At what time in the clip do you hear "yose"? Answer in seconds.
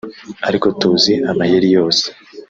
1.77-2.05